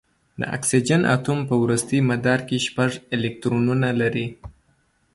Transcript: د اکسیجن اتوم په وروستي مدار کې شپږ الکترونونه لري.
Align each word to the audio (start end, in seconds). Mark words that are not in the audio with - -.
د 0.39 0.41
اکسیجن 0.55 1.01
اتوم 1.15 1.39
په 1.49 1.55
وروستي 1.63 1.99
مدار 2.09 2.39
کې 2.47 2.57
شپږ 2.67 2.91
الکترونونه 3.15 3.89
لري. 4.01 4.27